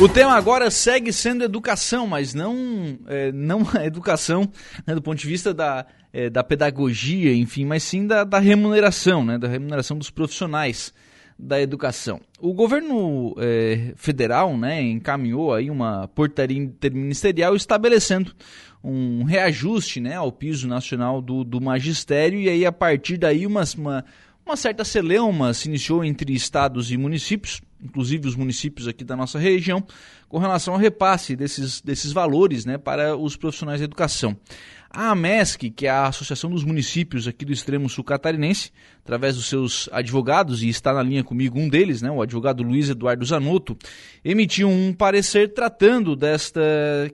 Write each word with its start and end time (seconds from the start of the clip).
O 0.00 0.08
tema 0.08 0.32
agora 0.32 0.72
segue 0.72 1.12
sendo 1.12 1.44
educação, 1.44 2.06
mas 2.06 2.34
não, 2.34 2.98
é, 3.06 3.30
não 3.30 3.62
a 3.72 3.86
educação 3.86 4.50
né, 4.84 4.94
do 4.94 5.00
ponto 5.00 5.18
de 5.18 5.26
vista 5.26 5.54
da, 5.54 5.86
é, 6.12 6.28
da 6.28 6.42
pedagogia, 6.42 7.32
enfim, 7.32 7.64
mas 7.64 7.84
sim 7.84 8.04
da, 8.06 8.24
da 8.24 8.40
remuneração, 8.40 9.24
né, 9.24 9.38
da 9.38 9.46
remuneração 9.46 9.96
dos 9.96 10.10
profissionais 10.10 10.92
da 11.38 11.60
educação. 11.60 12.20
O 12.40 12.52
governo 12.52 13.34
é, 13.38 13.92
federal 13.96 14.56
né, 14.56 14.82
encaminhou 14.82 15.54
aí 15.54 15.70
uma 15.70 16.08
portaria 16.08 16.58
interministerial 16.58 17.54
estabelecendo 17.54 18.32
um 18.82 19.22
reajuste 19.22 20.00
né, 20.00 20.16
ao 20.16 20.30
piso 20.30 20.66
nacional 20.66 21.22
do, 21.22 21.44
do 21.44 21.60
magistério 21.60 22.38
e 22.38 22.48
aí 22.48 22.66
a 22.66 22.72
partir 22.72 23.16
daí 23.16 23.46
uma, 23.46 23.62
uma, 23.78 24.04
uma 24.44 24.56
certa 24.56 24.84
celeuma 24.84 25.54
se 25.54 25.68
iniciou 25.68 26.04
entre 26.04 26.34
estados 26.34 26.90
e 26.90 26.96
municípios 26.96 27.62
inclusive 27.82 28.28
os 28.28 28.36
municípios 28.36 28.88
aqui 28.88 29.04
da 29.04 29.16
nossa 29.16 29.38
região, 29.38 29.84
com 30.28 30.38
relação 30.38 30.74
ao 30.74 30.80
repasse 30.80 31.36
desses, 31.36 31.80
desses 31.80 32.12
valores 32.12 32.64
né, 32.64 32.78
para 32.78 33.16
os 33.16 33.36
profissionais 33.36 33.80
da 33.80 33.84
educação. 33.84 34.36
A 34.90 35.10
AMESC, 35.10 35.70
que 35.70 35.86
é 35.86 35.90
a 35.90 36.06
Associação 36.06 36.50
dos 36.50 36.62
Municípios 36.62 37.26
aqui 37.26 37.44
do 37.44 37.52
extremo 37.52 37.88
sul 37.88 38.04
catarinense, 38.04 38.70
através 39.02 39.34
dos 39.34 39.46
seus 39.46 39.88
advogados, 39.92 40.62
e 40.62 40.68
está 40.68 40.92
na 40.92 41.02
linha 41.02 41.24
comigo 41.24 41.58
um 41.58 41.68
deles, 41.68 42.00
né, 42.00 42.10
o 42.10 42.22
advogado 42.22 42.62
Luiz 42.62 42.88
Eduardo 42.88 43.24
Zanotto, 43.24 43.76
emitiu 44.24 44.68
um 44.68 44.92
parecer 44.92 45.52
tratando 45.52 46.14
desta 46.14 46.60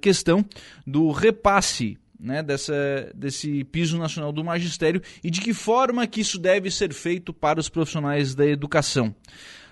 questão 0.00 0.44
do 0.86 1.10
repasse 1.10 1.96
né, 2.20 2.42
dessa, 2.42 3.10
desse 3.14 3.64
piso 3.64 3.96
nacional 3.98 4.30
do 4.30 4.44
magistério 4.44 5.00
e 5.24 5.30
de 5.30 5.40
que 5.40 5.54
forma 5.54 6.06
que 6.06 6.20
isso 6.20 6.38
deve 6.38 6.70
ser 6.70 6.92
feito 6.92 7.32
para 7.32 7.58
os 7.58 7.68
profissionais 7.68 8.34
da 8.34 8.46
educação. 8.46 9.14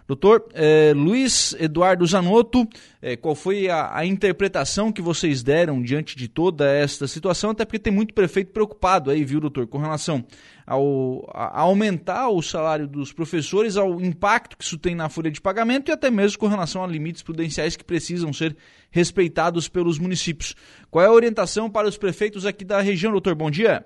Doutor 0.08 0.46
eh, 0.54 0.94
Luiz 0.96 1.54
Eduardo 1.60 2.06
Zanotto, 2.06 2.66
eh, 3.02 3.14
qual 3.14 3.34
foi 3.34 3.68
a, 3.68 3.94
a, 3.94 4.06
interpretação 4.06 4.90
que 4.90 5.02
vocês 5.02 5.42
deram 5.42 5.82
diante 5.82 6.16
de 6.16 6.26
toda 6.26 6.66
esta 6.66 7.06
situação? 7.06 7.50
Até 7.50 7.66
porque 7.66 7.78
tem 7.78 7.92
muito 7.92 8.14
prefeito 8.14 8.50
preocupado 8.50 9.10
aí, 9.10 9.22
viu, 9.22 9.38
doutor, 9.38 9.66
com 9.66 9.76
relação 9.76 10.24
ao, 10.66 11.28
a, 11.30 11.60
aumentar 11.60 12.30
o 12.30 12.40
salário 12.40 12.88
dos 12.88 13.12
professores, 13.12 13.76
ao 13.76 14.00
impacto 14.00 14.56
que 14.56 14.64
isso 14.64 14.78
tem 14.78 14.94
na 14.94 15.10
folha 15.10 15.30
de 15.30 15.42
pagamento 15.42 15.90
e 15.90 15.92
até 15.92 16.10
mesmo 16.10 16.38
com 16.38 16.46
relação 16.46 16.82
a 16.82 16.86
limites 16.86 17.22
prudenciais 17.22 17.76
que 17.76 17.84
precisam 17.84 18.32
ser 18.32 18.56
respeitados 18.90 19.68
pelos 19.68 19.98
municípios. 19.98 20.56
Qual 20.90 21.04
é 21.04 21.08
a 21.08 21.12
orientação 21.12 21.68
para 21.68 21.86
os 21.86 21.98
prefeitos 21.98 22.46
aqui 22.46 22.64
da 22.64 22.80
região, 22.80 23.12
doutor? 23.12 23.34
Bom 23.34 23.50
dia. 23.50 23.84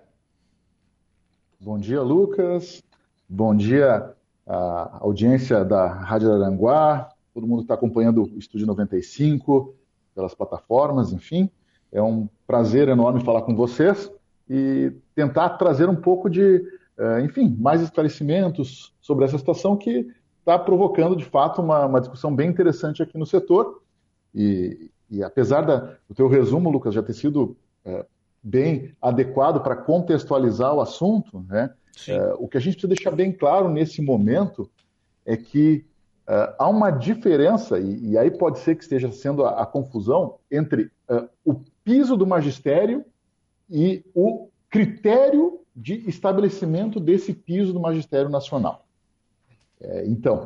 Bom 1.58 1.80
dia, 1.80 2.00
Lucas. 2.00 2.80
Bom 3.28 3.56
dia 3.56 4.14
a 4.46 4.98
audiência 5.00 5.64
da 5.64 5.86
Rádio 5.86 6.32
Aranguá, 6.32 7.08
todo 7.32 7.46
mundo 7.46 7.62
está 7.62 7.74
acompanhando 7.74 8.22
o 8.22 8.38
Estúdio 8.38 8.66
95 8.66 9.74
pelas 10.14 10.34
plataformas, 10.34 11.12
enfim. 11.12 11.50
É 11.90 12.02
um 12.02 12.28
prazer 12.46 12.88
enorme 12.88 13.24
falar 13.24 13.42
com 13.42 13.54
vocês 13.54 14.10
e 14.48 14.92
tentar 15.14 15.50
trazer 15.50 15.88
um 15.88 15.96
pouco 15.96 16.28
de, 16.28 16.62
eh, 16.98 17.20
enfim, 17.22 17.56
mais 17.58 17.80
esclarecimentos 17.80 18.92
sobre 19.00 19.24
essa 19.24 19.38
situação 19.38 19.76
que 19.76 20.10
está 20.40 20.58
provocando, 20.58 21.16
de 21.16 21.24
fato, 21.24 21.62
uma, 21.62 21.86
uma, 21.86 22.00
discussão 22.00 22.34
bem 22.34 22.50
interessante 22.50 23.02
aqui 23.02 23.16
no 23.16 23.26
setor. 23.26 23.82
E, 24.34 24.90
e 25.10 25.22
apesar 25.22 25.62
da, 25.62 25.96
do 26.08 26.14
teu 26.14 26.28
resumo, 26.28 26.70
Lucas, 26.70 26.94
já 26.94 27.02
ter 27.02 27.12
sido 27.12 27.56
é, 27.84 28.04
bem 28.42 28.94
adequado 29.00 29.62
para 29.62 29.76
contextualizar 29.76 30.74
o 30.74 30.80
assunto, 30.80 31.44
né? 31.48 31.72
Uh, 32.08 32.34
o 32.38 32.48
que 32.48 32.56
a 32.56 32.60
gente 32.60 32.74
precisa 32.74 32.88
deixar 32.88 33.10
bem 33.10 33.32
claro 33.32 33.68
nesse 33.68 34.00
momento 34.00 34.68
é 35.26 35.36
que 35.36 35.84
uh, 36.26 36.54
há 36.58 36.68
uma 36.68 36.90
diferença, 36.90 37.78
e, 37.78 38.10
e, 38.10 38.18
aí 38.18 38.30
pode 38.30 38.58
ser 38.60 38.74
que 38.74 38.82
esteja 38.82 39.12
sendo 39.12 39.44
a, 39.44 39.62
a 39.62 39.66
confusão, 39.66 40.38
entre 40.50 40.90
uh, 41.08 41.28
o 41.44 41.54
piso 41.84 42.16
do 42.16 42.26
magistério 42.26 43.04
e 43.70 44.04
o 44.14 44.48
critério 44.70 45.60
de 45.76 46.08
estabelecimento 46.08 46.98
desse 46.98 47.32
piso 47.32 47.72
do 47.72 47.80
magistério 47.80 48.28
nacional. 48.28 48.86
É, 49.80 50.06
então, 50.06 50.44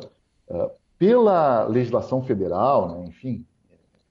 pela 0.97 1.65
legislação 1.65 2.23
federal, 2.23 2.89
né, 2.89 3.05
enfim, 3.07 3.45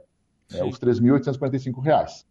né, 0.51 0.63
os 0.65 0.79
R$ 0.79 0.93
3.845. 0.93 2.25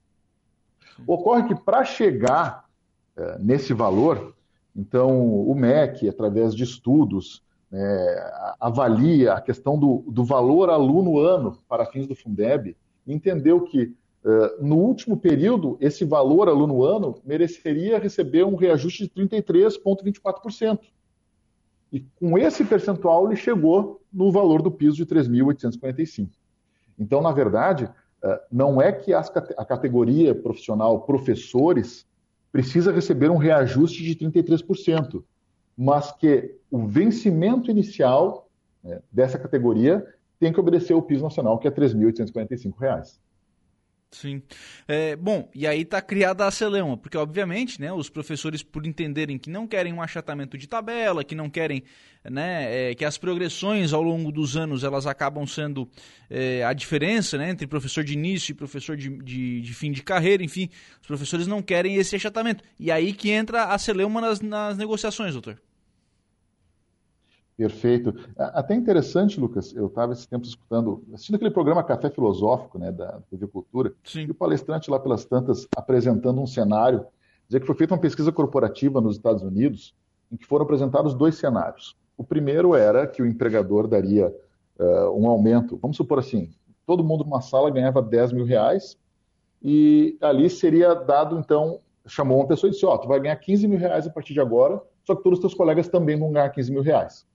Ocorre 1.08 1.48
que 1.48 1.56
para 1.56 1.84
chegar 1.84 2.70
é, 3.18 3.40
nesse 3.40 3.74
valor, 3.74 4.35
então, 4.76 5.42
o 5.42 5.56
MEC, 5.56 6.10
através 6.10 6.54
de 6.54 6.64
estudos, 6.64 7.42
né, 7.72 8.32
avalia 8.60 9.34
a 9.34 9.42
questão 9.42 9.80
do, 9.80 10.04
do, 10.08 10.24
valor 10.24 10.70
aluno-ano 10.70 11.58
para 11.68 11.86
fins 11.86 12.06
do 12.06 12.16
Fundeb 12.16 12.76
entendeu 13.08 13.62
que, 13.62 13.96
uh, 14.24 14.66
no 14.66 14.78
último 14.78 15.16
período, 15.18 15.78
esse 15.80 16.04
valor 16.04 16.50
aluno-ano 16.50 17.16
mereceria 17.24 17.98
receber 17.98 18.44
um 18.44 18.56
reajuste 18.56 19.04
de 19.04 19.10
33,24%. 19.10 20.80
E 21.92 22.02
com 22.20 22.38
esse 22.38 22.66
percentual, 22.66 23.28
ele 23.28 23.38
chegou 23.38 24.02
no 24.12 24.32
valor 24.32 24.62
do 24.62 24.72
piso 24.72 24.98
de 24.98 25.06
3.845. 25.06 26.30
Então, 27.00 27.22
na 27.22 27.32
verdade, 27.32 27.86
uh, 27.86 28.40
não 28.52 28.82
é 28.82 28.92
que 28.92 29.14
as, 29.14 29.32
a 29.58 29.64
categoria 29.64 30.36
profissional 30.36 31.02
professores 31.02 32.06
precisa 32.56 32.90
receber 32.90 33.30
um 33.30 33.36
reajuste 33.36 34.02
de 34.02 34.16
33%, 34.16 35.22
mas 35.78 36.14
que 36.14 36.56
o 36.72 36.88
vencimento 36.88 37.70
inicial 37.70 38.50
né, 38.82 39.02
dessa 39.12 39.38
categoria 39.38 40.08
tem 40.40 40.54
que 40.54 40.60
obedecer 40.62 40.94
o 40.94 41.02
piso 41.02 41.22
nacional, 41.22 41.60
que 41.60 41.68
é 41.68 41.70
R$ 41.70 41.76
3.845. 41.76 43.20
Sim. 44.22 44.42
É, 44.88 45.14
bom, 45.18 45.50
e 45.54 45.68
aí 45.68 45.82
está 45.82 46.02
criada 46.02 46.48
a 46.48 46.52
celeuma, 46.52 46.96
porque 46.96 47.18
obviamente, 47.18 47.82
né, 47.82 47.92
os 47.92 48.10
professores 48.10 48.64
por 48.64 48.86
entenderem 48.86 49.38
que 49.38 49.50
não 49.50 49.68
querem 49.68 49.92
um 49.92 50.02
achatamento 50.02 50.58
de 50.58 50.68
tabela, 50.68 51.22
que 51.22 51.36
não 51.36 51.50
querem, 51.50 51.84
né, 52.24 52.92
é, 52.92 52.96
que 52.96 53.04
as 53.04 53.18
progressões 53.18 53.92
ao 53.92 54.02
longo 54.02 54.32
dos 54.32 54.56
anos 54.56 54.86
elas 54.86 55.06
acabam 55.06 55.46
sendo 55.46 55.90
é, 56.30 56.64
a 56.64 56.72
diferença, 56.72 57.38
né, 57.38 57.50
entre 57.50 57.68
professor 57.68 58.06
de 58.06 58.14
início 58.14 58.54
e 58.54 58.56
professor 58.56 58.96
de, 58.96 59.10
de, 59.10 59.60
de, 59.60 59.74
fim 59.74 59.92
de 59.92 60.02
carreira, 60.02 60.42
enfim, 60.42 60.70
os 61.02 61.08
professores 61.08 61.46
não 61.46 61.62
querem 61.62 61.96
esse 61.96 62.16
achatamento. 62.16 62.64
E 62.80 62.90
aí 62.90 63.12
que 63.12 63.32
entra 63.32 63.66
a 63.66 63.78
celeuma 63.78 64.22
nas, 64.22 64.40
nas 64.40 64.78
negociações, 64.78 65.34
doutor. 65.34 65.62
Perfeito. 67.58 68.14
Até 68.38 68.76
interessante, 68.76 69.40
Lucas, 69.40 69.74
eu 69.74 69.88
estava 69.88 70.12
esse 70.12 70.28
tempo 70.28 70.46
escutando, 70.46 71.04
assistindo 71.14 71.36
aquele 71.36 71.52
programa 71.52 71.84
Café 71.84 72.10
Filosófico, 72.10 72.78
né, 72.78 72.92
da 72.92 73.22
TV 73.30 73.48
Cultura, 73.48 73.94
Sim. 74.04 74.26
e 74.26 74.32
o 74.32 74.36
palestrante 74.36 74.92
lá 74.92 75.00
pelas 75.00 75.24
tantas 75.24 75.66
apresentando 75.76 76.42
um 76.42 76.46
cenário, 76.46 77.06
dizer 77.48 77.62
que 77.62 77.66
foi 77.66 77.76
feita 77.76 77.94
uma 77.94 78.00
pesquisa 78.00 78.32
corporativa 78.32 79.00
nos 79.00 79.16
Estados 79.16 79.42
Unidos, 79.42 79.96
em 80.30 80.36
que 80.36 80.46
foram 80.46 80.66
apresentados 80.66 81.14
dois 81.14 81.36
cenários. 81.36 81.96
O 82.18 82.24
primeiro 82.26 82.76
era 82.76 83.08
que 83.08 83.22
o 83.22 83.26
empregador 83.26 83.88
daria 83.88 84.36
uh, 84.78 85.10
um 85.18 85.28
aumento, 85.28 85.78
vamos 85.82 85.96
supor 85.96 86.20
assim, 86.20 86.52
todo 86.86 87.04
mundo 87.06 87.24
numa 87.24 87.42
sala 87.42 87.70
ganhava 87.70 88.02
10 88.02 88.34
mil 88.34 88.46
reais, 88.46 88.98
e 89.64 90.18
ali 90.20 90.50
seria 90.50 90.94
dado, 90.94 91.40
então, 91.40 91.80
chamou 92.06 92.40
uma 92.40 92.48
pessoa 92.48 92.70
e 92.70 92.74
disse, 92.74 92.86
ó, 92.86 92.94
oh, 92.94 92.98
tu 92.98 93.08
vai 93.08 93.20
ganhar 93.20 93.36
15 93.38 93.66
mil 93.66 93.80
reais 93.80 94.06
a 94.06 94.10
partir 94.10 94.34
de 94.34 94.42
agora, 94.42 94.82
só 95.06 95.16
que 95.16 95.24
todos 95.24 95.40
os 95.40 95.42
teus 95.42 95.54
colegas 95.54 95.88
também 95.88 96.20
vão 96.20 96.34
ganhar 96.34 96.50
15 96.50 96.72
mil 96.72 96.82
reais. 96.82 97.26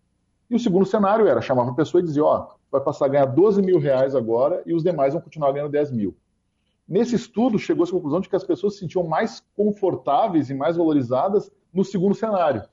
E 0.51 0.57
o 0.57 0.59
segundo 0.59 0.85
cenário 0.85 1.29
era, 1.29 1.41
chamava 1.41 1.71
a 1.71 1.75
pessoa 1.75 2.01
e 2.01 2.05
dizia, 2.05 2.25
ó, 2.25 2.41
oh, 2.41 2.55
vai 2.73 2.81
passar 2.81 3.07
a 3.07 3.09
ganhar 3.09 3.27
12 3.27 3.63
mil 3.63 3.79
reais 3.79 4.17
agora 4.17 4.63
e 4.67 4.75
os 4.75 4.83
demais 4.83 5.15
vão 5.15 5.23
continuar 5.23 5.53
ganhando 5.53 5.71
10 5.71 5.93
mil. 5.93 6.17
Nesse 6.89 7.15
estudo, 7.15 7.57
chegou-se 7.57 7.93
à 7.93 7.95
conclusão 7.95 8.21
de 8.21 8.29
que 8.29 8.35
as 8.35 8.43
pessoas 8.43 8.75
se 8.75 8.81
sentiam 8.81 9.05
mais 9.05 9.45
confortáveis 9.57 10.51
e 10.51 10.55
mais 10.55 10.77
valorizadas 10.77 11.49
no 11.73 11.85
segundo 11.85 12.17
cenário. 12.17 12.65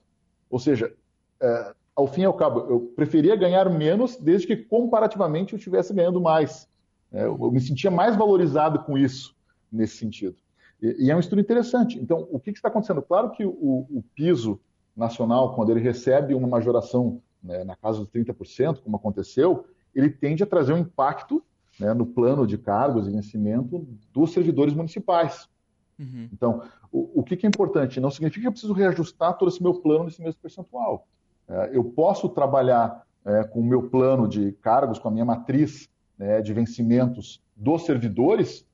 Ou 0.50 0.58
seja, 0.58 0.92
é, 1.40 1.74
ao 1.96 2.08
fim 2.08 2.22
e 2.22 2.26
ao 2.26 2.34
cabo, 2.34 2.62
eu 2.68 2.80
preferia 2.96 3.36
ganhar 3.36 3.70
menos 3.70 4.16
desde 4.16 4.48
que 4.48 4.58
comparativamente 4.58 5.54
eu 5.54 5.58
estivesse 5.58 5.94
ganhando 5.94 6.20
mais. 6.20 6.68
É, 7.12 7.26
eu 7.26 7.52
me 7.52 7.62
sentia 7.62 7.92
mais 7.92 8.16
valorizado 8.16 8.80
com 8.80 8.98
isso, 8.98 9.36
nesse 9.72 9.98
sentido. 9.98 10.36
E, 10.82 11.06
e 11.06 11.12
é 11.12 11.16
um 11.16 11.20
estudo 11.20 11.42
interessante. 11.42 12.00
Então, 12.00 12.28
o 12.32 12.40
que, 12.40 12.52
que 12.52 12.58
está 12.58 12.70
acontecendo? 12.70 13.04
Claro 13.04 13.30
que 13.30 13.46
o, 13.46 13.86
o 13.90 14.04
piso 14.16 14.60
nacional, 14.96 15.54
quando 15.54 15.70
ele 15.70 15.80
recebe 15.80 16.34
uma 16.34 16.48
majoração 16.48 17.22
né, 17.48 17.64
na 17.64 17.76
casa 17.76 18.00
dos 18.00 18.10
30%, 18.10 18.82
como 18.82 18.98
aconteceu, 18.98 19.66
ele 19.96 20.10
tende 20.10 20.44
a 20.44 20.46
trazer 20.46 20.74
um 20.74 20.78
impacto 20.78 21.44
né, 21.80 21.94
no 21.94 22.06
plano 22.06 22.46
de 22.46 22.58
cargos 22.58 23.08
e 23.08 23.12
vencimento 23.12 23.88
dos 24.14 24.34
servidores 24.34 24.74
municipais. 24.74 25.50
Uhum. 25.98 26.30
Então, 26.32 26.62
o, 26.92 27.22
o 27.22 27.24
que, 27.24 27.36
que, 27.36 27.46
é 27.46 27.50
importante? 27.50 28.00
Não 28.00 28.12
significa 28.12 28.42
que 28.42 28.48
eu 28.48 28.52
preciso 28.52 28.74
reajustar 28.74 29.38
todo 29.38 29.50
esse 29.50 29.64
meu 29.64 29.74
plano 29.74 30.06
nesse 30.06 30.22
mesmo 30.22 30.40
percentual. 30.42 31.08
É, 31.48 31.72
eu 31.74 31.84
posso 31.84 32.30
trabalhar 32.30 33.06
é, 33.26 33.44
com 33.44 33.60
o 33.60 33.66
meu 33.66 33.90
plano 33.90 34.28
de 34.28 34.52
cargos, 34.54 35.00
com 35.00 35.08
a 35.08 35.12
minha 35.12 35.26
matriz 35.26 35.90
né, 36.18 36.42
de 36.42 36.54
vencimentos 36.54 37.42
dos 37.56 37.86
servidores, 37.86 38.66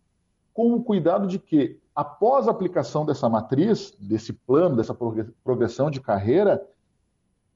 com 0.53 0.73
o 0.73 0.83
cuidado 0.83 1.27
de 1.27 1.39
que, 1.39 1.79
após 1.95 2.47
a 2.47 2.51
aplicação 2.51 3.05
dessa 3.05 3.29
matriz, 3.29 3.95
desse 3.99 4.33
plano, 4.33 4.75
dessa 4.75 4.95
progressão 5.43 5.89
de 5.89 6.01
carreira, 6.01 6.61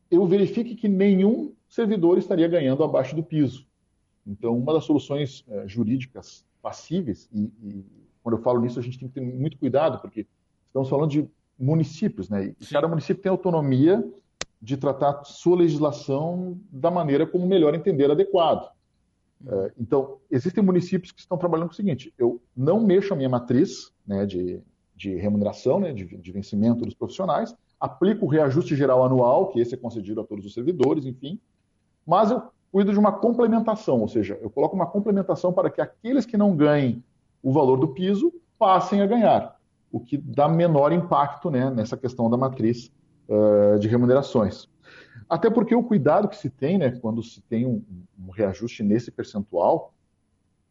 eu 0.09 0.25
verifique 0.25 0.75
que 0.75 0.87
nenhum 0.87 1.53
servidor 1.67 2.17
estaria 2.17 2.47
ganhando 2.47 2.83
abaixo 2.83 3.15
do 3.15 3.23
piso. 3.23 3.67
Então, 4.25 4.57
uma 4.57 4.73
das 4.73 4.83
soluções 4.83 5.45
é, 5.47 5.67
jurídicas 5.67 6.45
passíveis, 6.61 7.29
e, 7.33 7.43
e, 7.63 7.85
quando 8.21 8.37
eu 8.37 8.43
falo 8.43 8.59
nisso, 8.59 8.79
a 8.79 8.81
gente 8.83 8.99
tem 8.99 9.07
que 9.07 9.13
ter 9.13 9.21
muito 9.21 9.57
cuidado, 9.57 9.99
porque 10.01 10.27
estamos 10.67 10.89
falando 10.89 11.11
de 11.11 11.29
municípios, 11.57 12.29
né? 12.29 12.53
E 12.59 12.65
Sim. 12.65 12.73
cada 12.73 12.87
município 12.87 13.23
tem 13.23 13.29
autonomia 13.29 14.03
de 14.61 14.75
tratar 14.75 15.23
sua 15.23 15.57
legislação 15.57 16.59
da 16.69 16.91
maneira 16.91 17.25
como 17.25 17.47
melhor 17.47 17.73
entender 17.73 18.11
adequado. 18.11 18.69
É, 19.45 19.71
então, 19.77 20.17
existem 20.31 20.63
municípios 20.63 21.11
que 21.11 21.19
estão 21.19 21.37
trabalhando 21.37 21.67
com 21.67 21.73
o 21.73 21.75
seguinte: 21.75 22.13
eu 22.17 22.41
não 22.55 22.81
mexo 22.81 23.13
a 23.13 23.17
minha 23.17 23.29
matriz 23.29 23.93
né, 24.05 24.25
de, 24.25 24.61
de 24.95 25.15
remuneração, 25.15 25.79
né, 25.79 25.93
de, 25.93 26.05
de 26.05 26.31
vencimento 26.31 26.83
dos 26.83 26.95
profissionais, 26.95 27.55
aplico 27.79 28.25
o 28.25 28.29
reajuste 28.29 28.75
geral 28.75 29.03
anual, 29.03 29.49
que 29.49 29.59
esse 29.59 29.75
é 29.75 29.77
concedido 29.77 30.21
a 30.21 30.23
todos 30.23 30.45
os 30.45 30.53
servidores, 30.53 31.05
enfim, 31.05 31.39
mas 32.05 32.31
eu 32.31 32.41
cuido 32.71 32.91
de 32.91 32.99
uma 32.99 33.11
complementação, 33.11 34.01
ou 34.01 34.07
seja, 34.07 34.37
eu 34.41 34.49
coloco 34.49 34.75
uma 34.75 34.87
complementação 34.87 35.53
para 35.53 35.69
que 35.69 35.81
aqueles 35.81 36.25
que 36.25 36.37
não 36.37 36.55
ganhem 36.55 37.03
o 37.41 37.51
valor 37.51 37.77
do 37.77 37.89
piso 37.89 38.33
passem 38.57 39.01
a 39.01 39.05
ganhar, 39.05 39.59
o 39.91 39.99
que 39.99 40.17
dá 40.17 40.47
menor 40.47 40.91
impacto 40.91 41.49
né, 41.49 41.69
nessa 41.69 41.95
questão 41.95 42.29
da 42.29 42.37
matriz 42.37 42.91
uh, 43.29 43.79
de 43.79 43.87
remunerações. 43.87 44.67
Até 45.29 45.49
porque 45.49 45.75
o 45.75 45.83
cuidado 45.83 46.27
que 46.27 46.37
se 46.37 46.49
tem, 46.49 46.77
né, 46.77 46.91
quando 46.91 47.21
se 47.21 47.41
tem 47.41 47.65
um, 47.65 47.83
um 48.19 48.31
reajuste 48.31 48.83
nesse 48.83 49.11
percentual, 49.11 49.93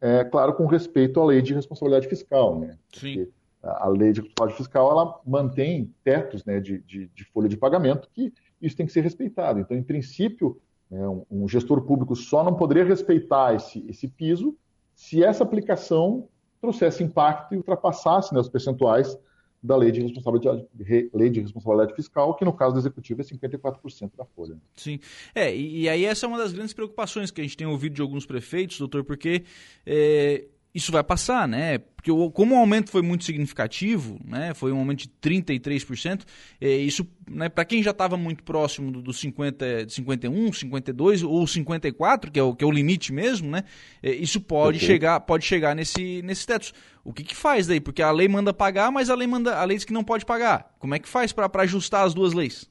é 0.01 0.23
claro 0.23 0.53
com 0.53 0.65
respeito 0.65 1.19
à 1.19 1.25
lei 1.25 1.41
de 1.41 1.53
responsabilidade 1.53 2.07
fiscal, 2.07 2.59
né? 2.59 2.77
Sim. 2.93 3.27
A 3.63 3.87
lei 3.87 4.11
de 4.11 4.21
responsabilidade 4.21 4.57
fiscal 4.57 4.91
ela 4.91 5.21
mantém 5.25 5.93
tetos, 6.03 6.45
né, 6.45 6.59
de, 6.59 6.79
de, 6.79 7.07
de, 7.07 7.23
folha 7.25 7.49
de 7.49 7.57
pagamento 7.57 8.09
que 8.13 8.33
isso 8.61 8.75
tem 8.75 8.85
que 8.85 8.91
ser 8.91 9.01
respeitado. 9.01 9.59
Então, 9.59 9.75
em 9.75 9.83
princípio, 9.83 10.59
né, 10.89 11.07
um, 11.07 11.25
um, 11.29 11.47
gestor 11.47 11.81
público 11.81 12.15
só 12.15 12.43
não 12.43 12.55
poderia 12.55 12.85
respeitar 12.85 13.55
esse, 13.55 13.85
esse 13.87 14.07
piso 14.07 14.55
se 14.93 15.23
essa 15.23 15.43
aplicação 15.43 16.27
trouxesse 16.61 17.03
impacto 17.03 17.53
e 17.53 17.57
ultrapassasse 17.57 18.33
né, 18.33 18.39
os 18.39 18.49
percentuais 18.49 19.17
da 19.61 19.75
lei 19.75 19.91
de 19.91 20.01
responsabilidade, 20.01 20.65
lei 21.13 21.29
de 21.29 21.41
responsabilidade 21.41 21.95
fiscal, 21.95 22.35
que 22.35 22.45
no 22.45 22.53
caso 22.53 22.73
do 22.73 22.79
executivo 22.79 23.21
é 23.21 23.23
54% 23.23 24.11
da 24.15 24.25
folha. 24.25 24.55
Sim. 24.75 24.99
É, 25.33 25.53
e, 25.53 25.81
e, 25.81 25.89
aí 25.89 26.05
essa 26.05 26.25
é 26.25 26.29
uma 26.29 26.37
das 26.37 26.53
grandes 26.53 26.73
preocupações 26.73 27.31
que 27.31 27.41
a 27.41 27.43
gente 27.43 27.57
tem 27.57 27.67
ouvido 27.67 27.93
de 27.93 28.01
alguns 28.01 28.25
prefeitos, 28.25 28.77
doutor, 28.77 29.03
porque 29.03 29.43
é, 29.85 30.45
isso 30.77 30.91
vai 30.91 31.03
passar, 31.03 31.47
né? 31.47 31.79
Porque 31.79 32.11
o, 32.11 32.29
como 32.29 32.53
o 32.53 32.59
aumento 32.59 32.91
foi 32.91 33.01
muito 33.01 33.23
significativo, 33.23 34.19
né? 34.23 34.53
Foi 34.53 34.71
um 34.71 34.77
aumento 34.77 34.99
de 34.99 35.09
33%, 35.19 36.21
é, 36.61 36.69
isso, 36.69 37.05
né, 37.27 37.49
para 37.49 37.65
quem 37.65 37.81
já 37.81 37.89
estava 37.89 38.15
muito 38.15 38.43
próximo 38.43 38.91
dos 38.91 39.01
do 39.01 39.11
50, 39.11 39.89
51, 39.89 40.53
52 40.53 41.23
ou 41.23 41.47
54, 41.47 42.31
que 42.31 42.39
é 42.39 42.43
o, 42.43 42.53
que 42.53 42.63
é 42.63 42.67
o 42.67 42.71
limite 42.71 43.11
mesmo, 43.11 43.49
né? 43.49 43.63
É, 44.03 44.11
isso 44.11 44.39
pode 44.39 44.77
okay. 44.77 44.87
chegar, 44.87 45.19
pode 45.21 45.45
chegar 45.45 45.75
nesse, 45.75 46.21
nesses 46.21 46.45
tetos. 46.45 46.75
O 47.03 47.11
que, 47.11 47.23
que 47.23 47.35
faz 47.35 47.65
daí? 47.65 47.79
Porque 47.79 48.03
a 48.03 48.11
lei 48.11 48.27
manda 48.27 48.53
pagar, 48.53 48.91
mas 48.91 49.09
a 49.09 49.15
lei 49.15 49.25
manda 49.25 49.57
a 49.57 49.63
lei 49.65 49.77
diz 49.77 49.83
que 49.83 49.93
não 49.93 50.03
pode 50.03 50.27
pagar. 50.27 50.75
Como 50.77 50.93
é 50.93 50.99
que 50.99 51.09
faz 51.09 51.33
para 51.33 51.49
ajustar 51.63 52.05
as 52.05 52.13
duas 52.13 52.33
leis? 52.33 52.69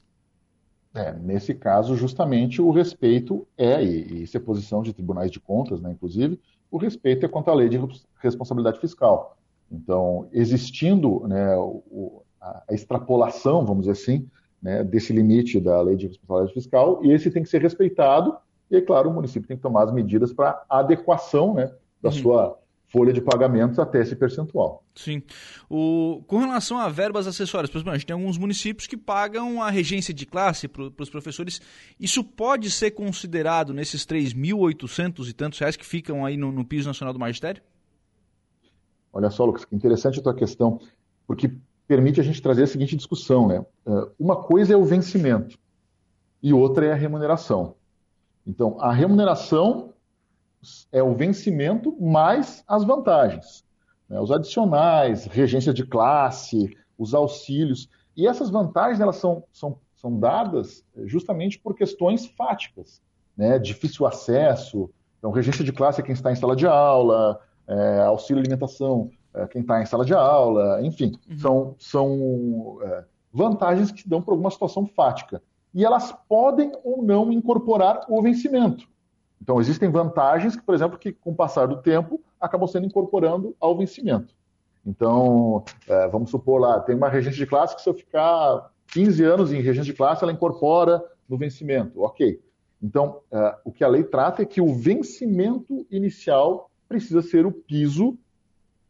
É, 0.95 1.11
nesse 1.11 1.53
caso, 1.53 1.97
justamente 1.97 2.61
o 2.61 2.71
respeito 2.71 3.45
é, 3.57 3.83
e 3.83 4.23
isso 4.23 4.37
é 4.37 4.39
posição 4.39 4.81
de 4.81 4.93
tribunais 4.93 5.29
de 5.29 5.41
contas, 5.41 5.81
né, 5.81 5.91
inclusive, 5.91 6.39
o 6.69 6.77
respeito 6.77 7.25
é 7.25 7.29
quanto 7.29 7.49
à 7.49 7.53
lei 7.53 7.69
de 7.69 7.79
responsabilidade 8.21 8.79
fiscal. 8.79 9.37
Então, 9.71 10.27
existindo 10.31 11.27
né, 11.27 11.55
o, 11.57 12.23
a, 12.41 12.63
extrapolação, 12.71 13.65
vamos 13.65 13.85
dizer 13.85 13.91
assim, 13.91 14.27
né, 14.61 14.83
desse 14.83 15.13
limite 15.13 15.59
da 15.59 15.81
lei 15.81 15.95
de 15.95 16.07
responsabilidade 16.07 16.53
fiscal, 16.53 17.03
e 17.03 17.11
esse 17.11 17.31
tem 17.31 17.43
que 17.43 17.49
ser 17.49 17.61
respeitado, 17.61 18.35
e, 18.69 18.75
é 18.75 18.81
claro, 18.81 19.09
o 19.09 19.13
município 19.13 19.47
tem 19.47 19.57
que 19.57 19.63
tomar 19.63 19.83
as 19.83 19.93
medidas 19.93 20.33
para 20.33 20.63
adequação 20.69 21.53
né, 21.53 21.71
da 22.01 22.09
uhum. 22.09 22.15
sua 22.15 22.59
folha 22.87 23.11
de 23.11 23.21
pagamentos 23.21 23.77
até 23.79 24.01
esse 24.01 24.15
percentual. 24.15 24.83
Sim. 24.95 25.21
O, 25.69 26.23
com 26.25 26.39
relação 26.39 26.77
a 26.77 26.87
verbas 26.87 27.27
acessórias, 27.27 27.69
por 27.69 27.77
exemplo, 27.77 27.91
a 27.91 27.97
gente 27.97 28.07
tem 28.07 28.13
alguns 28.13 28.37
municípios 28.37 28.87
que 28.87 28.95
pagam 28.95 29.61
a 29.61 29.69
regência 29.69 30.13
de 30.13 30.25
classe 30.25 30.67
para 30.67 30.83
os 30.99 31.09
professores. 31.09 31.61
Isso 31.99 32.23
pode 32.23 32.71
ser 32.71 32.91
considerado 32.91 33.73
nesses 33.73 34.05
3.800 34.05 35.29
e 35.29 35.33
tantos 35.33 35.59
reais 35.59 35.75
que 35.75 35.85
ficam 35.85 36.25
aí 36.25 36.37
no, 36.37 36.51
no 36.51 36.63
piso 36.63 36.87
nacional 36.87 37.13
do 37.13 37.19
magistério? 37.19 37.61
Olha 39.11 39.29
só, 39.29 39.45
Lucas, 39.45 39.65
que 39.65 39.75
interessante 39.75 40.19
a 40.19 40.23
tua 40.23 40.33
questão, 40.33 40.79
porque 41.25 41.51
permite 41.87 42.21
a 42.21 42.23
gente 42.23 42.41
trazer 42.41 42.63
a 42.63 42.67
seguinte 42.67 42.95
discussão. 42.95 43.47
Né? 43.47 43.65
É, 43.85 44.07
uma 44.19 44.35
coisa 44.35 44.73
é 44.73 44.77
o 44.77 44.85
vencimento 44.85 45.57
e 46.41 46.53
outra 46.53 46.85
é 46.85 46.91
a 46.93 46.95
remuneração. 46.95 47.75
Então, 48.45 48.79
a 48.79 48.93
remuneração 48.93 49.93
é 50.91 51.01
o 51.01 51.13
vencimento 51.13 51.95
mais 51.99 52.63
as 52.67 52.83
vantagens. 52.83 53.65
Né? 54.09 54.19
Os 54.19 54.31
adicionais, 54.31 55.25
regência 55.25 55.73
de 55.73 55.85
classe, 55.85 56.75
os 56.97 57.13
auxílios. 57.13 57.89
E 58.15 58.27
essas 58.27 58.49
vantagens 58.49 58.99
elas 58.99 59.17
são, 59.17 59.43
são, 59.51 59.77
são 59.95 60.17
dadas 60.17 60.83
justamente 61.05 61.59
por 61.59 61.75
questões 61.75 62.25
fáticas. 62.25 63.01
Né? 63.35 63.59
Difícil 63.59 64.05
acesso, 64.05 64.89
então 65.19 65.31
regência 65.31 65.63
de 65.63 65.71
classe 65.71 66.01
é 66.01 66.03
quem 66.03 66.13
está 66.13 66.31
em 66.31 66.35
sala 66.35 66.55
de 66.55 66.65
aula, 66.65 67.39
é, 67.67 68.01
auxílio 68.01 68.41
alimentação 68.41 69.09
é 69.33 69.45
quem 69.47 69.61
está 69.61 69.81
em 69.81 69.85
sala 69.85 70.05
de 70.05 70.13
aula, 70.13 70.81
enfim, 70.81 71.13
uhum. 71.29 71.37
são, 71.37 71.75
são 71.77 72.77
é, 72.81 73.03
vantagens 73.31 73.91
que 73.91 74.07
dão 74.07 74.21
para 74.21 74.33
alguma 74.33 74.49
situação 74.49 74.85
fática. 74.87 75.41
E 75.73 75.85
elas 75.85 76.11
podem 76.27 76.71
ou 76.83 77.03
não 77.03 77.31
incorporar 77.31 78.01
o 78.09 78.21
vencimento. 78.21 78.87
Então, 79.41 79.59
existem 79.59 79.89
vantagens 79.89 80.55
que, 80.55 80.63
por 80.63 80.75
exemplo, 80.75 80.97
que 80.97 81.11
com 81.11 81.31
o 81.31 81.35
passar 81.35 81.67
do 81.67 81.77
tempo 81.77 82.21
acabam 82.39 82.67
sendo 82.67 82.85
incorporando 82.85 83.55
ao 83.59 83.77
vencimento. 83.77 84.33
Então, 84.85 85.63
é, 85.87 86.07
vamos 86.07 86.29
supor 86.29 86.61
lá, 86.61 86.79
tem 86.79 86.95
uma 86.95 87.09
regência 87.09 87.37
de 87.37 87.45
classe 87.45 87.75
que 87.75 87.81
se 87.81 87.89
eu 87.89 87.93
ficar 87.93 88.71
15 88.87 89.23
anos 89.23 89.51
em 89.51 89.61
regência 89.61 89.91
de 89.91 89.97
classe, 89.97 90.23
ela 90.23 90.31
incorpora 90.31 91.03
no 91.27 91.37
vencimento. 91.37 92.01
Ok. 92.01 92.41
Então, 92.81 93.19
é, 93.31 93.57
o 93.65 93.71
que 93.71 93.83
a 93.83 93.87
lei 93.87 94.03
trata 94.03 94.41
é 94.41 94.45
que 94.45 94.61
o 94.61 94.73
vencimento 94.73 95.85
inicial 95.91 96.69
precisa 96.87 97.21
ser 97.21 97.45
o 97.45 97.51
piso 97.51 98.17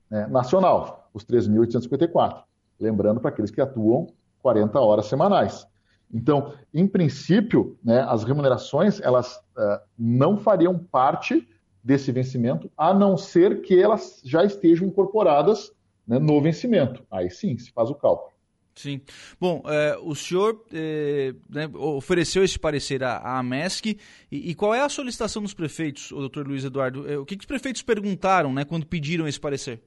né, 0.10 0.27
nacional, 0.27 1.10
os 1.13 1.25
3.854. 1.25 2.43
Lembrando 2.79 3.19
para 3.19 3.29
aqueles 3.29 3.50
que 3.50 3.60
atuam 3.60 4.07
40 4.41 4.79
horas 4.79 5.07
semanais. 5.07 5.67
Então, 6.13 6.53
em 6.73 6.87
princípio, 6.87 7.77
né, 7.83 8.05
as 8.07 8.23
remunerações 8.23 9.01
elas 9.01 9.35
uh, 9.35 9.79
não 9.97 10.37
fariam 10.37 10.77
parte 10.77 11.47
desse 11.83 12.11
vencimento, 12.11 12.71
a 12.77 12.93
não 12.93 13.17
ser 13.17 13.61
que 13.61 13.81
elas 13.81 14.21
já 14.23 14.43
estejam 14.43 14.87
incorporadas 14.87 15.71
né, 16.07 16.19
no 16.19 16.41
vencimento. 16.41 17.05
Aí 17.09 17.29
sim, 17.29 17.57
se 17.57 17.71
faz 17.71 17.89
o 17.89 17.95
cálculo. 17.95 18.31
Sim. 18.75 19.01
Bom, 19.39 19.63
é, 19.65 19.97
o 20.03 20.13
senhor 20.13 20.63
é, 20.71 21.33
né, 21.49 21.67
ofereceu 21.73 22.43
esse 22.43 22.59
parecer 22.59 23.03
à, 23.03 23.39
à 23.39 23.41
MESC 23.41 23.97
e, 24.31 24.51
e, 24.51 24.53
qual 24.53 24.73
é 24.73 24.81
a 24.81 24.89
solicitação 24.89 25.41
dos 25.41 25.53
prefeitos, 25.53 26.11
o 26.11 26.19
doutor 26.19 26.47
Luiz 26.47 26.63
Eduardo? 26.63 27.01
O 27.19 27.25
que, 27.25 27.35
que, 27.35 27.41
os 27.41 27.47
prefeitos 27.47 27.81
perguntaram 27.81 28.53
né, 28.53 28.63
quando 28.63 28.85
pediram 28.85 29.27
esse 29.27 29.39
parecer? 29.39 29.81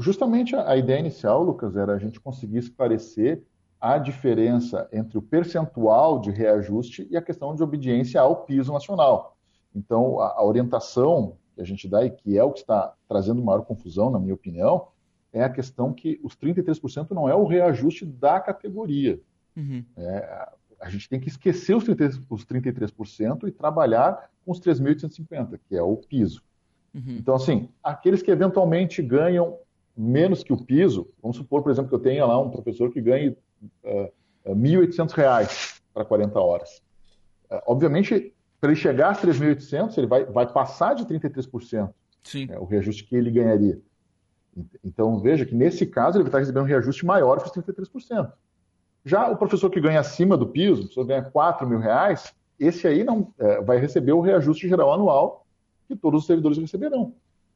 Justamente 0.00 0.56
a, 0.56 0.68
a 0.68 0.76
ideia 0.76 0.98
inicial, 0.98 1.44
Lucas, 1.44 1.76
era 1.76 1.92
a 1.92 1.98
gente 1.98 2.18
conseguir 2.18 2.58
esclarecer 2.58 3.42
a 3.82 3.98
diferença 3.98 4.88
entre 4.92 5.18
o 5.18 5.22
percentual 5.22 6.20
de 6.20 6.30
reajuste 6.30 7.04
e 7.10 7.16
a 7.16 7.22
questão 7.22 7.52
de 7.52 7.64
obediência 7.64 8.20
ao 8.20 8.44
piso 8.44 8.72
nacional. 8.72 9.36
Então, 9.74 10.20
a, 10.20 10.34
a 10.36 10.44
orientação 10.44 11.36
que 11.52 11.60
a 11.60 11.64
gente 11.64 11.88
dá 11.88 12.04
e 12.04 12.10
que 12.10 12.38
é 12.38 12.44
o 12.44 12.52
que 12.52 12.60
está 12.60 12.94
trazendo 13.08 13.42
maior 13.42 13.62
confusão, 13.62 14.08
na 14.08 14.20
minha 14.20 14.34
opinião, 14.34 14.86
é 15.32 15.42
a 15.42 15.50
questão 15.50 15.92
que 15.92 16.20
os 16.22 16.36
33% 16.36 17.10
não 17.10 17.28
é 17.28 17.34
o 17.34 17.44
reajuste 17.44 18.06
da 18.06 18.38
categoria. 18.38 19.20
Uhum. 19.56 19.84
É, 19.96 20.48
a 20.80 20.88
gente 20.88 21.08
tem 21.08 21.18
que 21.18 21.28
esquecer 21.28 21.74
os 21.74 21.82
33%, 21.82 22.22
os 22.30 22.46
33% 22.46 23.48
e 23.48 23.50
trabalhar 23.50 24.30
com 24.44 24.52
os 24.52 24.60
3.850, 24.60 25.58
que 25.68 25.74
é 25.74 25.82
o 25.82 25.96
piso. 25.96 26.40
Uhum. 26.94 27.16
Então, 27.18 27.34
assim, 27.34 27.68
aqueles 27.82 28.22
que 28.22 28.30
eventualmente 28.30 29.02
ganham 29.02 29.58
menos 29.96 30.42
que 30.42 30.52
o 30.52 30.56
piso, 30.56 31.08
vamos 31.20 31.36
supor, 31.36 31.62
por 31.62 31.70
exemplo, 31.70 31.88
que 31.88 31.94
eu 31.94 32.00
tenha 32.00 32.24
lá 32.24 32.38
um 32.40 32.50
professor 32.50 32.90
que 32.90 33.00
ganhe 33.00 33.28
uh, 33.84 34.12
R$ 34.44 34.54
1.800 34.54 35.80
para 35.92 36.04
40 36.04 36.40
horas. 36.40 36.82
Uh, 37.50 37.60
obviamente, 37.66 38.34
para 38.60 38.70
ele 38.70 38.80
chegar 38.80 39.10
a 39.10 39.14
3.800, 39.14 39.98
ele 39.98 40.06
vai, 40.06 40.24
vai 40.24 40.50
passar 40.50 40.94
de 40.94 41.04
33%. 41.04 41.92
Sim. 42.22 42.46
É, 42.50 42.58
o 42.58 42.64
reajuste 42.64 43.04
que 43.04 43.16
ele 43.16 43.30
ganharia. 43.30 43.80
Então, 44.84 45.18
veja 45.18 45.44
que 45.44 45.54
nesse 45.54 45.86
caso 45.86 46.16
ele 46.16 46.24
vai 46.24 46.28
estar 46.28 46.38
recebendo 46.38 46.64
um 46.64 46.66
reajuste 46.66 47.04
maior 47.04 47.40
que 47.42 47.46
os 47.46 47.64
33%. 47.64 48.32
Já 49.04 49.28
o 49.28 49.36
professor 49.36 49.68
que 49.70 49.80
ganha 49.80 50.00
acima 50.00 50.36
do 50.36 50.46
piso, 50.46 50.74
o 50.74 50.84
professor 50.84 51.04
ganha 51.04 51.22
4 51.22 51.66
mil 51.66 51.78
reais, 51.78 52.32
esse 52.58 52.86
aí 52.86 53.02
não 53.02 53.32
é, 53.38 53.60
vai 53.60 53.78
receber 53.78 54.12
o 54.12 54.20
reajuste 54.20 54.68
geral 54.68 54.92
anual 54.92 55.44
que 55.88 55.96
todos 55.96 56.20
os 56.20 56.26
servidores 56.26 56.58
receberão. 56.58 57.12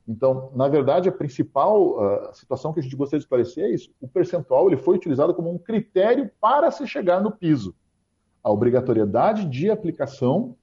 Então, 0.09 0.53
na 0.55 0.69
verdade, 0.69 1.09
a 1.09 1.13
principal 1.13 1.99
uh, 1.99 2.35
situação 2.35 2.73
que 2.73 2.79
a 2.79 2.83
gente 2.83 2.95
gostaria 2.95 3.19
de 3.19 3.25
esclarecer 3.25 3.65
é 3.65 3.71
isso. 3.71 3.93
O 4.01 4.07
percentual 4.07 4.69
ele 4.69 4.77
foi 4.77 4.95
utilizado 4.97 5.35
como 5.35 5.53
um 5.53 5.59
critério 5.59 6.31
para 6.41 6.71
se 6.71 6.87
chegar 6.87 7.21
no 7.21 7.33
piso. 7.33 7.75
A 8.43 8.51
obrigatoriedade 8.51 9.45
de 9.47 9.69
aplicação 9.69 10.57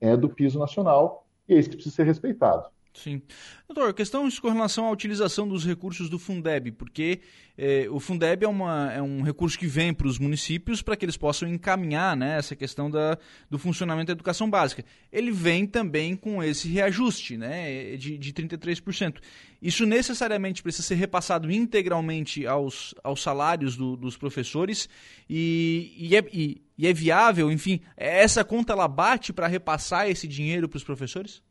é 0.00 0.16
do 0.16 0.28
piso 0.28 0.58
nacional 0.58 1.26
e 1.48 1.54
é 1.54 1.58
isso 1.58 1.70
que 1.70 1.76
precisa 1.76 1.96
ser 1.96 2.04
respeitado. 2.04 2.68
Sim. 2.94 3.20
Doutor, 3.66 3.92
questão 3.92 4.28
com 4.40 4.50
relação 4.50 4.86
à 4.86 4.90
utilização 4.90 5.48
dos 5.48 5.66
recursos 5.66 6.08
do 6.08 6.16
Fundeb, 6.16 6.70
porque 6.70 7.20
eh, 7.58 7.88
o 7.90 7.98
Fundeb 7.98 8.44
é, 8.44 8.48
uma, 8.48 8.92
é 8.92 9.02
um 9.02 9.20
recurso 9.20 9.58
que 9.58 9.66
vem 9.66 9.92
para 9.92 10.06
os 10.06 10.16
municípios 10.16 10.80
para 10.80 10.96
que 10.96 11.04
eles 11.04 11.16
possam 11.16 11.48
encaminhar 11.48 12.16
né, 12.16 12.38
essa 12.38 12.54
questão 12.54 12.88
da, 12.88 13.18
do 13.50 13.58
funcionamento 13.58 14.06
da 14.06 14.12
educação 14.12 14.48
básica. 14.48 14.84
Ele 15.10 15.32
vem 15.32 15.66
também 15.66 16.14
com 16.14 16.42
esse 16.42 16.68
reajuste 16.68 17.36
né, 17.36 17.96
de, 17.96 18.16
de 18.16 18.32
33%. 18.32 19.16
Isso 19.60 19.84
necessariamente 19.84 20.62
precisa 20.62 20.86
ser 20.86 20.94
repassado 20.94 21.50
integralmente 21.50 22.46
aos, 22.46 22.94
aos 23.02 23.20
salários 23.20 23.76
do, 23.76 23.96
dos 23.96 24.16
professores 24.16 24.88
e, 25.28 25.92
e, 25.98 26.16
é, 26.16 26.24
e, 26.32 26.62
e 26.78 26.86
é 26.86 26.92
viável, 26.92 27.50
enfim, 27.50 27.80
essa 27.96 28.44
conta 28.44 28.72
ela 28.72 28.86
bate 28.86 29.32
para 29.32 29.48
repassar 29.48 30.08
esse 30.08 30.28
dinheiro 30.28 30.68
para 30.68 30.76
os 30.76 30.84
professores? 30.84 31.42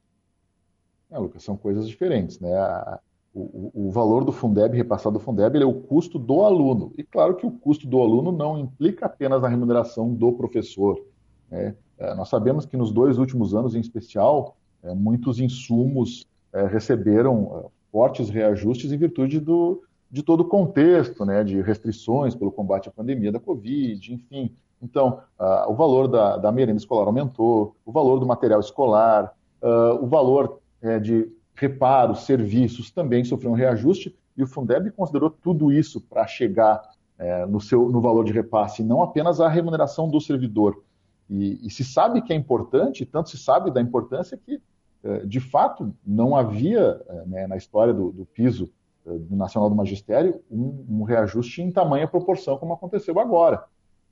É, 1.13 1.19
Lucas, 1.19 1.43
são 1.43 1.55
coisas 1.55 1.87
diferentes, 1.87 2.39
né? 2.39 2.49
O, 3.35 3.71
o, 3.73 3.91
valor 3.91 4.23
do 4.23 4.31
Fundeb, 4.31 4.75
repassado 4.75 5.17
do 5.17 5.23
Fundeb, 5.23 5.59
é 5.59 5.65
o 5.65 5.73
custo 5.73 6.19
do 6.19 6.41
aluno. 6.41 6.91
E 6.97 7.03
claro 7.03 7.35
que 7.35 7.45
o 7.45 7.51
custo 7.51 7.87
do 7.87 7.99
aluno 8.01 8.31
não 8.31 8.57
implica 8.57 9.05
apenas 9.05 9.43
a 9.43 9.47
remuneração 9.47 10.13
do 10.13 10.31
professor. 10.33 11.03
Né? 11.49 11.75
É, 11.97 12.13
nós 12.13 12.29
sabemos 12.29 12.65
que 12.65 12.77
nos 12.77 12.91
dois 12.91 13.17
últimos 13.17 13.55
anos, 13.55 13.73
em 13.73 13.79
especial, 13.79 14.55
é, 14.83 14.93
muitos 14.93 15.39
insumos 15.39 16.27
é, 16.51 16.67
receberam 16.67 17.71
fortes 17.91 18.29
reajustes 18.29 18.91
em 18.91 18.97
virtude 18.97 19.39
do, 19.39 19.81
de 20.11 20.21
todo 20.21 20.41
o 20.41 20.45
contexto, 20.45 21.25
né? 21.25 21.43
de 21.43 21.59
restrições 21.59 22.35
pelo 22.35 22.51
combate 22.51 22.89
à 22.89 22.91
pandemia 22.91 23.31
da 23.31 23.39
Covid, 23.39 24.13
enfim. 24.13 24.51
Então, 24.79 25.21
o 25.67 25.73
valor 25.75 26.09
da, 26.09 26.35
da 26.35 26.51
merenda 26.51 26.77
escolar 26.77 27.07
aumentou, 27.07 27.73
o 27.85 27.91
valor 27.91 28.19
do 28.19 28.25
material 28.25 28.59
escolar, 28.59 29.33
uh, 29.61 30.03
o 30.03 30.07
valor 30.07 30.59
é, 30.83 30.99
de 30.99 31.27
reparos, 31.55 32.25
serviços, 32.25 32.91
também 32.91 33.23
sofreu 33.23 33.51
um 33.51 33.55
reajuste, 33.55 34.15
e 34.35 34.43
o 34.43 34.47
Fundeb 34.47 34.91
considerou 34.91 35.29
tudo 35.29 35.71
isso 35.71 36.01
para 36.01 36.27
chegar 36.27 36.81
é, 37.17 37.45
no, 37.45 37.61
seu, 37.61 37.89
no 37.89 38.01
valor 38.01 38.25
de 38.25 38.33
repasse, 38.33 38.83
não 38.83 39.01
apenas 39.01 39.39
a 39.39 39.47
remuneração 39.47 40.09
do 40.09 40.19
servidor. 40.19 40.83
E, 41.29 41.65
e, 41.65 41.69
se 41.69 41.83
sabe 41.83 42.21
que 42.21 42.33
é 42.33 42.35
importante, 42.35 43.05
tanto 43.05 43.29
se 43.29 43.37
sabe 43.37 43.71
da 43.71 43.79
importância 43.79 44.37
que, 44.37 44.61
é, 45.03 45.25
de 45.25 45.39
fato, 45.39 45.93
não 46.05 46.35
havia 46.35 47.01
é, 47.07 47.25
né, 47.25 47.47
na 47.47 47.55
história 47.55 47.93
do, 47.93 48.11
do 48.11 48.25
piso 48.25 48.69
é, 49.05 49.11
do 49.11 49.35
Nacional 49.35 49.69
do 49.69 49.75
Magistério 49.75 50.41
um, 50.51 50.85
um, 50.89 51.03
reajuste 51.03 51.61
em 51.61 51.71
tamanha 51.71 52.07
proporção 52.07 52.57
como 52.57 52.73
aconteceu 52.73 53.17
agora. 53.19 53.63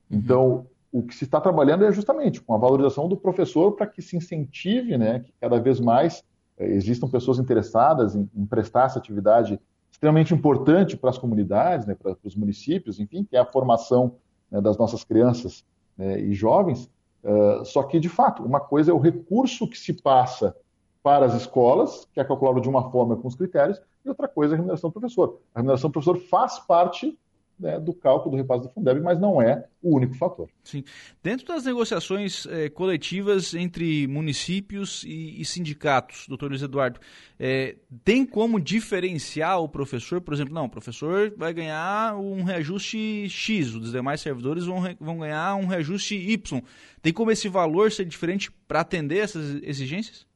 Uhum. 0.09 0.17
Então, 0.17 0.67
o 0.91 1.01
que 1.01 1.15
se 1.15 1.23
está 1.23 1.41
trabalhando 1.41 1.85
é 1.85 1.91
justamente 1.91 2.41
com 2.41 2.53
a 2.53 2.57
valorização 2.57 3.07
do 3.07 3.17
professor 3.17 3.71
para 3.73 3.87
que 3.87 4.01
se 4.01 4.15
incentive 4.15 4.97
né, 4.97 5.21
que 5.21 5.33
cada 5.39 5.59
vez 5.59 5.79
mais 5.79 6.23
existam 6.65 7.07
pessoas 7.07 7.39
interessadas 7.39 8.15
em, 8.15 8.29
em, 8.35 8.45
prestar 8.45 8.85
essa 8.85 8.99
atividade 8.99 9.59
extremamente 9.91 10.33
importante 10.33 10.95
para 10.95 11.09
as 11.09 11.17
comunidades, 11.17 11.85
né, 11.85 11.95
para, 11.95 12.15
para, 12.15 12.27
os 12.27 12.35
municípios, 12.35 12.99
enfim, 12.99 13.23
que 13.23 13.35
é 13.35 13.39
a 13.39 13.45
formação 13.45 14.15
né, 14.49 14.61
das 14.61 14.77
nossas 14.77 15.03
crianças 15.03 15.65
né, 15.97 16.19
e 16.19 16.33
jovens. 16.33 16.89
Uh, 17.23 17.63
só 17.65 17.83
que, 17.83 17.99
de 17.99 18.09
fato, 18.09 18.43
uma 18.43 18.59
coisa 18.59 18.91
é 18.91 18.93
o 18.93 18.99
recurso 18.99 19.67
que 19.67 19.77
se 19.77 19.93
passa 19.93 20.55
para 21.03 21.25
as 21.25 21.33
escolas, 21.33 22.07
que 22.13 22.19
é 22.19 22.23
calculado 22.23 22.61
de 22.61 22.69
uma 22.69 22.89
forma 22.91 23.15
com 23.15 23.27
os 23.27 23.35
critérios, 23.35 23.81
e 24.03 24.09
outra 24.09 24.27
coisa 24.27 24.53
é 24.53 24.55
a 24.55 24.57
remuneração 24.57 24.89
do 24.89 24.93
professor. 24.93 25.39
A 25.53 25.59
remuneração 25.59 25.89
do 25.89 25.93
professor 25.93 26.17
faz 26.29 26.59
parte 26.59 27.17
né, 27.61 27.79
do 27.79 27.93
cálculo 27.93 28.31
do 28.31 28.37
repasse 28.37 28.63
do 28.63 28.73
Fundeb, 28.73 28.99
mas 29.01 29.19
não 29.19 29.41
é 29.41 29.65
o 29.81 29.95
único 29.95 30.15
fator. 30.15 30.49
Sim. 30.63 30.83
Dentro 31.23 31.45
das 31.45 31.63
negociações 31.63 32.45
eh, 32.47 32.69
coletivas 32.69 33.53
entre 33.53 34.07
municípios 34.07 35.03
e, 35.03 35.39
e, 35.39 35.45
sindicatos, 35.45 36.27
doutor 36.27 36.49
Luiz 36.49 36.61
Eduardo, 36.61 36.99
eh, 37.39 37.75
tem 38.03 38.25
como 38.25 38.59
diferenciar 38.59 39.59
o 39.61 39.69
professor? 39.69 40.19
Por 40.21 40.33
exemplo, 40.33 40.53
não, 40.53 40.65
o 40.65 40.69
professor 40.69 41.31
vai 41.37 41.53
ganhar 41.53 42.17
um 42.17 42.43
reajuste 42.43 43.29
X, 43.29 43.75
os 43.75 43.91
demais 43.91 44.21
servidores 44.21 44.65
vão, 44.65 44.81
vão 44.99 45.19
ganhar 45.19 45.55
um 45.55 45.67
reajuste 45.67 46.15
Y. 46.15 46.61
Tem 47.01 47.13
como 47.13 47.31
esse 47.31 47.47
valor 47.47 47.91
ser 47.91 48.05
diferente 48.05 48.51
para 48.67 48.81
atender 48.81 49.19
essas 49.19 49.61
exigências? 49.63 50.30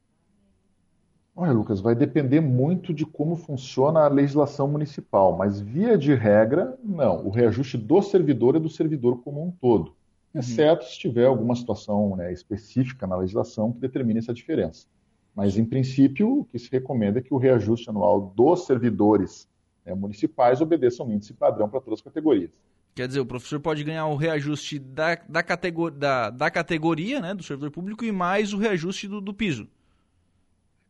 Olha, 1.38 1.52
Lucas, 1.52 1.82
vai 1.82 1.94
depender 1.94 2.40
muito 2.40 2.94
de 2.94 3.04
como 3.04 3.36
funciona 3.36 4.00
a 4.00 4.08
legislação 4.08 4.66
municipal, 4.66 5.36
mas 5.36 5.60
via 5.60 5.98
de 5.98 6.14
regra, 6.14 6.78
não. 6.82 7.26
O 7.26 7.28
reajuste 7.28 7.76
do 7.76 8.00
servidor 8.00 8.56
é 8.56 8.58
do 8.58 8.70
servidor 8.70 9.20
como 9.22 9.44
um 9.44 9.50
todo, 9.50 9.88
uhum. 10.32 10.40
exceto 10.40 10.86
se 10.86 10.98
tiver 10.98 11.26
alguma 11.26 11.54
situação 11.54 12.16
né, 12.16 12.32
específica 12.32 13.06
na 13.06 13.16
legislação 13.16 13.70
que 13.70 13.80
determine 13.80 14.20
essa 14.20 14.32
diferença. 14.32 14.86
Mas, 15.34 15.58
em 15.58 15.64
princípio, 15.66 16.38
o 16.38 16.44
que 16.46 16.58
se 16.58 16.70
recomenda 16.72 17.18
é 17.18 17.22
que 17.22 17.34
o 17.34 17.36
reajuste 17.36 17.90
anual 17.90 18.32
dos 18.34 18.64
servidores 18.64 19.46
né, 19.84 19.92
municipais 19.94 20.62
obedeça 20.62 21.02
ao 21.02 21.12
índice 21.12 21.34
padrão 21.34 21.68
para 21.68 21.82
todas 21.82 21.98
as 21.98 22.02
categorias. 22.02 22.50
Quer 22.94 23.08
dizer, 23.08 23.20
o 23.20 23.26
professor 23.26 23.60
pode 23.60 23.84
ganhar 23.84 24.06
o 24.06 24.16
reajuste 24.16 24.78
da, 24.78 25.18
da, 25.28 25.42
categor, 25.42 25.90
da, 25.90 26.30
da 26.30 26.50
categoria 26.50 27.20
né, 27.20 27.34
do 27.34 27.42
servidor 27.42 27.70
público 27.70 28.06
e 28.06 28.10
mais 28.10 28.54
o 28.54 28.56
reajuste 28.56 29.06
do, 29.06 29.20
do 29.20 29.34
piso. 29.34 29.68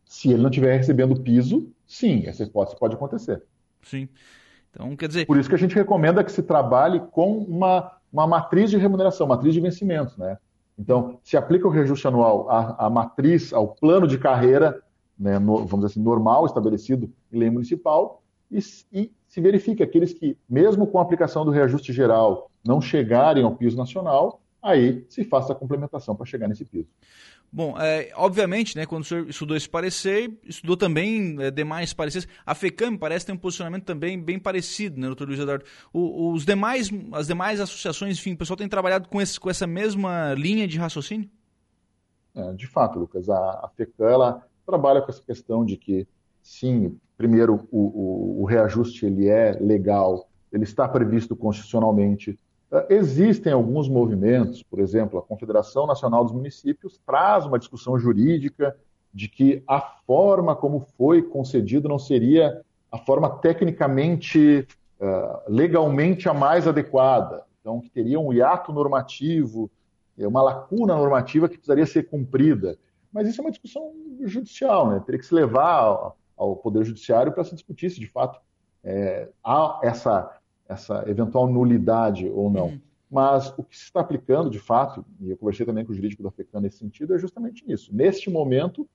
Se 0.07 0.29
ele 0.29 0.41
não 0.41 0.49
estiver 0.49 0.77
recebendo 0.77 1.19
piso, 1.19 1.69
sim, 1.85 2.25
essa 2.25 2.43
hipótese 2.43 2.77
pode 2.77 2.95
acontecer. 2.95 3.43
Sim. 3.83 4.07
Então, 4.71 4.95
quer 4.95 5.07
dizer. 5.07 5.25
Por 5.25 5.37
isso 5.37 5.49
que 5.49 5.55
a 5.55 5.59
gente 5.59 5.75
recomenda 5.75 6.23
que 6.23 6.31
se 6.31 6.43
trabalhe 6.43 6.99
com 7.11 7.39
uma, 7.39 7.91
uma 8.11 8.27
matriz 8.27 8.69
de 8.69 8.77
remuneração, 8.77 9.27
matriz 9.27 9.53
de 9.53 9.59
vencimentos, 9.59 10.17
né? 10.17 10.37
Então, 10.77 11.19
se 11.23 11.35
aplica 11.35 11.67
o 11.67 11.71
reajuste 11.71 12.07
anual 12.07 12.49
à, 12.49 12.85
à 12.85 12.89
matriz, 12.89 13.51
ao 13.51 13.69
plano 13.69 14.07
de 14.07 14.17
carreira, 14.19 14.81
né, 15.17 15.39
no, 15.39 15.57
vamos 15.65 15.85
dizer 15.85 15.85
assim, 15.87 16.01
normal, 16.01 16.45
estabelecido 16.45 17.11
em 17.31 17.39
lei 17.39 17.49
municipal, 17.49 18.21
e, 18.51 18.59
e, 18.93 19.11
se 19.27 19.41
verifica 19.41 19.83
aqueles 19.83 20.13
que, 20.13 20.37
mesmo 20.47 20.87
com 20.87 20.99
a 20.99 21.01
aplicação 21.01 21.43
do 21.43 21.51
reajuste 21.51 21.91
geral, 21.91 22.49
não 22.63 22.79
chegarem 22.79 23.43
ao 23.43 23.55
piso 23.55 23.75
nacional, 23.75 24.41
aí 24.61 25.05
se 25.09 25.23
faça 25.23 25.53
a 25.53 25.55
complementação 25.55 26.15
para 26.15 26.25
chegar 26.25 26.47
nesse 26.47 26.63
piso. 26.63 26.87
Bom, 27.51 27.79
é, 27.79 28.11
obviamente, 28.15 28.75
né, 28.75 28.85
quando 28.85 29.03
o 29.03 29.05
senhor 29.05 29.29
estudou 29.29 29.55
esse 29.55 29.69
parecer, 29.69 30.31
estudou 30.43 30.75
também 30.75 31.37
é, 31.39 31.49
demais 31.49 31.93
pareceres. 31.93 32.27
A 32.45 32.53
FECAM 32.53 32.97
parece 32.97 33.25
ter 33.25 33.31
um 33.31 33.37
posicionamento 33.37 33.85
também 33.85 34.21
bem 34.21 34.37
parecido, 34.37 34.99
né, 34.99 35.07
doutor 35.07 35.27
Luiz 35.27 35.39
Eduardo? 35.39 35.63
O, 35.93 36.31
os 36.31 36.45
demais, 36.45 36.89
as 37.13 37.27
demais 37.27 37.61
associações, 37.61 38.19
enfim, 38.19 38.33
o 38.33 38.37
pessoal 38.37 38.57
tem 38.57 38.67
trabalhado 38.67 39.07
com, 39.07 39.21
esse, 39.21 39.39
com 39.39 39.49
essa 39.49 39.65
mesma 39.65 40.33
linha 40.33 40.67
de 40.67 40.77
raciocínio? 40.77 41.29
É, 42.35 42.53
de 42.53 42.67
fato, 42.67 42.99
Lucas, 42.99 43.29
a, 43.29 43.37
a 43.37 43.71
FECAM 43.75 44.05
ela 44.05 44.47
trabalha 44.65 45.01
com 45.01 45.09
essa 45.09 45.23
questão 45.23 45.65
de 45.65 45.77
que, 45.77 46.05
sim, 46.43 46.99
primeiro, 47.17 47.67
o, 47.71 47.79
o, 47.79 48.41
o 48.41 48.45
reajuste 48.45 49.05
ele 49.05 49.29
é 49.29 49.53
legal, 49.53 50.29
ele 50.51 50.63
está 50.63 50.87
previsto 50.87 51.35
constitucionalmente, 51.35 52.37
existem 52.89 53.53
alguns 53.53 53.87
movimentos, 53.87 54.61
por 54.61 54.79
exemplo, 54.79 55.19
a 55.19 55.21
Confederação 55.21 55.87
Nacional 55.87 56.23
dos 56.23 56.33
Municípios 56.33 56.99
traz 57.05 57.45
uma 57.45 57.57
discussão 57.57 57.97
jurídica 57.97 58.75
de 59.13 59.27
que 59.27 59.63
a 59.67 59.79
forma 60.05 60.55
como 60.55 60.81
foi 60.97 61.21
concedido 61.21 61.87
não 61.87 61.97
seria 61.97 62.61
a 62.91 62.97
forma 62.97 63.29
tecnicamente, 63.39 64.67
uh, 64.99 65.51
legalmente 65.51 66.29
a 66.29 66.33
mais 66.33 66.67
adequada. 66.67 67.43
Então, 67.61 67.81
que 67.81 67.89
teria 67.89 68.19
um 68.19 68.31
hiato 68.31 68.71
normativo, 68.71 69.69
é, 70.17 70.27
uma 70.27 70.41
lacuna 70.41 70.95
normativa 70.95 71.49
que 71.49 71.57
precisaria 71.57 71.85
ser 71.85 72.03
cumprida. 72.09 72.77
Mas 73.11 73.27
isso 73.27 73.41
é 73.41 73.43
uma 73.43 73.51
discussão 73.51 73.93
judicial, 74.21 74.89
né? 74.89 75.01
Teria 75.05 75.19
que 75.19 75.25
se 75.25 75.33
levar 75.33 76.15
ao, 76.35 76.55
Poder 76.55 76.83
Judiciário 76.85 77.31
para 77.31 77.43
se 77.43 77.53
discutir 77.53 77.89
se, 77.89 77.99
de 77.99 78.07
fato, 78.07 78.39
é, 78.83 79.27
há 79.43 79.79
essa 79.83 80.36
essa 80.67 81.03
eventual 81.07 81.47
nulidade 81.47 82.29
ou 82.29 82.49
não. 82.49 82.67
Uhum. 82.67 82.81
Mas 83.09 83.53
o 83.57 83.63
que 83.63 83.77
se 83.77 83.83
está 83.83 84.01
aplicando, 84.01 84.49
de 84.49 84.59
fato, 84.59 85.05
e 85.21 85.31
eu 85.31 85.37
conversei 85.37 85.65
também 85.65 85.85
com 85.85 85.91
o 85.91 85.95
jurídico 85.95 86.21
da 86.21 86.29
FECAM 86.29 86.59
nesse 86.59 86.77
sentido, 86.77 87.13
é 87.13 87.17
justamente 87.17 87.63
isso. 87.67 87.95
Neste 87.95 88.29
momento, 88.29 88.87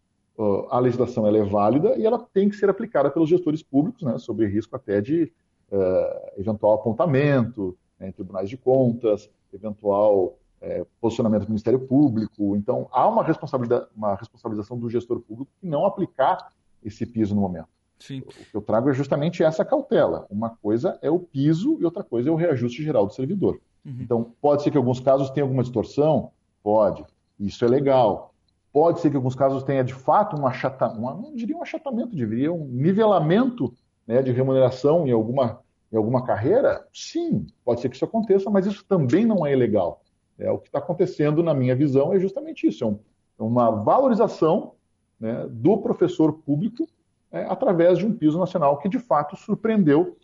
a 0.70 0.78
legislação 0.78 1.26
é 1.26 1.42
válida 1.42 1.96
e 1.96 2.04
ela 2.04 2.18
tem 2.18 2.48
que 2.48 2.56
ser 2.56 2.68
aplicada 2.68 3.10
pelos 3.10 3.28
gestores 3.28 3.62
públicos, 3.62 4.02
né, 4.02 4.18
sob 4.18 4.46
risco 4.46 4.76
até 4.76 5.00
de 5.00 5.32
uh, 5.70 6.40
eventual 6.40 6.74
apontamento 6.74 7.76
né, 7.98 8.08
em 8.08 8.12
tribunais 8.12 8.50
de 8.50 8.56
contas, 8.56 9.30
eventual 9.52 10.36
é, 10.60 10.86
posicionamento 11.00 11.42
do 11.42 11.48
Ministério 11.48 11.80
Público. 11.80 12.56
Então, 12.56 12.88
há 12.92 13.06
uma, 13.08 13.22
responsabilidade, 13.22 13.86
uma 13.96 14.14
responsabilização 14.14 14.78
do 14.78 14.88
gestor 14.88 15.20
público 15.20 15.50
em 15.62 15.68
não 15.68 15.84
aplicar 15.84 16.50
esse 16.82 17.04
piso 17.04 17.34
no 17.34 17.40
momento. 17.40 17.68
Sim. 18.02 18.18
O 18.20 18.24
que 18.24 18.54
eu 18.54 18.60
trago 18.60 18.90
é 18.90 18.92
justamente 18.92 19.44
essa 19.44 19.64
cautela. 19.64 20.26
Uma 20.28 20.50
coisa 20.50 20.98
é 21.00 21.10
o 21.10 21.20
piso 21.20 21.78
e 21.80 21.84
outra 21.84 22.02
coisa 22.02 22.28
é 22.28 22.32
o 22.32 22.36
reajuste 22.36 22.82
geral 22.82 23.06
do 23.06 23.14
servidor. 23.14 23.60
Uhum. 23.84 23.96
Então, 24.00 24.32
pode 24.40 24.62
ser 24.62 24.72
que 24.72 24.76
em 24.76 24.80
alguns 24.80 24.98
casos 24.98 25.30
tenha 25.30 25.44
alguma 25.44 25.62
distorção? 25.62 26.32
Pode. 26.64 27.04
Isso 27.38 27.64
é 27.64 27.68
legal. 27.68 28.34
Pode 28.72 29.00
ser 29.00 29.08
que 29.08 29.14
em 29.14 29.18
alguns 29.18 29.36
casos 29.36 29.62
tenha 29.62 29.84
de 29.84 29.94
fato 29.94 30.40
um 30.40 30.46
achatamento, 30.46 31.00
não 31.00 31.34
diria 31.34 31.56
um 31.56 31.62
achatamento, 31.62 32.16
diria 32.16 32.52
um 32.52 32.64
nivelamento 32.64 33.72
né, 34.04 34.20
de 34.20 34.32
remuneração 34.32 35.06
em 35.06 35.12
alguma, 35.12 35.60
em 35.92 35.96
alguma 35.96 36.24
carreira? 36.24 36.84
Sim, 36.92 37.46
pode 37.64 37.80
ser 37.80 37.88
que 37.88 37.94
isso 37.94 38.04
aconteça, 38.04 38.50
mas 38.50 38.66
isso 38.66 38.84
também 38.84 39.24
não 39.24 39.46
é 39.46 39.52
ilegal. 39.52 40.02
É, 40.38 40.50
o 40.50 40.58
que 40.58 40.68
está 40.68 40.80
acontecendo, 40.80 41.40
na 41.40 41.54
minha 41.54 41.76
visão, 41.76 42.12
é 42.12 42.18
justamente 42.18 42.66
isso: 42.66 42.82
é 42.82 42.86
um, 42.88 42.98
é 43.38 43.42
uma 43.42 43.70
valorização 43.70 44.72
né, 45.20 45.46
do 45.48 45.78
professor 45.78 46.32
público 46.32 46.88
é, 47.32 47.44
através 47.44 47.98
de 47.98 48.06
um 48.06 48.12
piso 48.12 48.38
nacional 48.38 48.78
que, 48.78 48.88
de 48.88 48.98
fato, 48.98 49.36
surpreendeu 49.36 50.18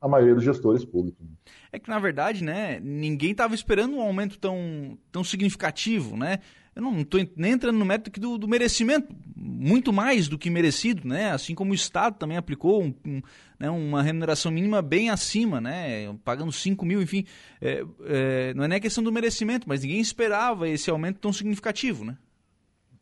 a 0.00 0.08
maioria 0.08 0.34
dos 0.34 0.42
gestores 0.42 0.84
públicos. 0.84 1.26
É 1.70 1.78
que, 1.78 1.90
na 1.90 1.98
verdade, 1.98 2.42
né, 2.42 2.80
ninguém 2.80 3.32
estava 3.32 3.54
esperando 3.54 3.96
um 3.96 4.00
aumento 4.00 4.38
tão, 4.38 4.98
tão 5.12 5.22
significativo, 5.22 6.16
né? 6.16 6.38
Eu 6.74 6.82
não 6.82 7.00
estou 7.00 7.20
nem 7.36 7.52
entrando 7.52 7.78
no 7.78 7.84
mérito 7.84 8.18
do, 8.18 8.38
do, 8.38 8.48
merecimento, 8.48 9.14
muito 9.36 9.92
mais 9.92 10.28
do 10.28 10.38
que 10.38 10.48
merecido, 10.48 11.06
né? 11.06 11.32
Assim 11.32 11.54
como 11.54 11.72
o 11.72 11.74
Estado 11.74 12.16
também 12.16 12.36
aplicou 12.36 12.82
um, 12.82 12.94
um, 13.04 13.20
né, 13.58 13.68
uma 13.68 14.02
remuneração 14.02 14.50
mínima 14.52 14.80
bem 14.80 15.10
acima, 15.10 15.60
né? 15.60 16.10
Pagando 16.24 16.52
5 16.52 16.86
mil, 16.86 17.02
enfim. 17.02 17.26
É, 17.60 17.84
é, 18.06 18.54
não 18.54 18.64
é 18.64 18.68
nem 18.68 18.80
questão 18.80 19.02
do 19.04 19.12
merecimento, 19.12 19.68
mas 19.68 19.82
ninguém 19.82 20.00
esperava 20.00 20.68
esse 20.68 20.88
aumento 20.88 21.18
tão 21.18 21.32
significativo, 21.32 22.04
né? 22.04 22.16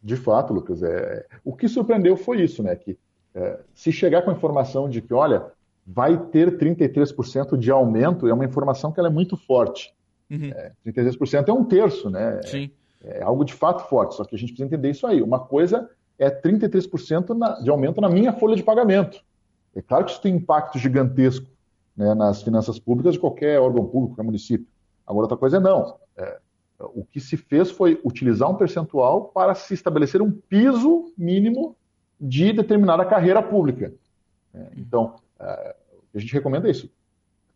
De 0.03 0.17
fato, 0.17 0.53
Lucas. 0.53 0.83
É, 0.83 1.27
o 1.45 1.55
que 1.55 1.69
surpreendeu 1.69 2.17
foi 2.17 2.43
isso, 2.43 2.63
né? 2.63 2.75
Que 2.75 2.99
é, 3.39 3.61
se 3.73 3.93
chegar 3.93 4.23
com 4.23 4.31
a 4.31 4.35
informação 4.35 4.89
de 4.89 5.01
que, 5.01 5.15
olha, 5.15 5.47
vai 5.87 6.19
ter 6.19 6.59
33% 6.59 7.57
de 7.57 7.71
aumento, 7.71 8.27
é 8.27 8.35
uma 8.35 8.45
informação 8.45 8.91
que 8.91 8.99
ela 8.99 9.09
é 9.09 9.13
muito 9.13 9.37
forte. 9.37 9.95
Uhum. 10.29 10.51
É, 10.53 10.73
33% 10.85 11.49
é 11.49 11.53
um 11.53 11.65
terço, 11.65 12.11
né? 12.11 12.43
Sim. 12.43 12.71
É, 13.03 13.21
é 13.21 13.23
algo 13.23 13.45
de 13.45 13.55
fato 13.55 13.89
forte, 13.89 14.17
só 14.17 14.25
que 14.25 14.35
a 14.35 14.39
gente 14.39 14.49
precisa 14.49 14.67
entender 14.67 14.91
isso 14.91 15.07
aí. 15.07 15.23
Uma 15.23 15.39
coisa 15.39 15.89
é 16.19 16.29
33% 16.29 17.31
na, 17.31 17.61
de 17.61 17.71
aumento 17.71 18.01
na 18.01 18.09
minha 18.09 18.33
folha 18.33 18.57
de 18.57 18.63
pagamento. 18.63 19.23
É 19.75 19.81
claro 19.81 20.05
que 20.05 20.11
isso 20.11 20.21
tem 20.21 20.35
impacto 20.35 20.77
gigantesco 20.77 21.47
né, 21.97 22.13
nas 22.15 22.43
finanças 22.43 22.79
públicas 22.79 23.15
de 23.15 23.21
qualquer 23.21 23.61
órgão 23.61 23.85
público, 23.85 24.15
qualquer 24.15 24.25
município. 24.25 24.67
Agora, 25.07 25.25
outra 25.25 25.39
coisa 25.39 25.59
é 25.59 25.61
não. 25.61 25.97
É, 26.17 26.39
o 26.81 27.05
que 27.05 27.21
se 27.21 27.37
fez 27.37 27.71
foi 27.71 28.01
utilizar 28.05 28.51
um 28.51 28.57
percentual 28.57 29.27
para 29.27 29.55
se 29.55 29.75
estabelecer 29.75 30.21
um 30.21 30.33
piso 30.33 31.13
mínimo 31.17 31.77
de 32.21 32.53
determinada 32.53 33.05
carreira 33.05 33.43
pública. 33.43 33.93
É, 34.55 34.69
então, 34.77 35.17
é, 35.39 35.77
a 36.15 36.19
gente 36.19 36.33
recomenda 36.33 36.69
isso, 36.69 36.91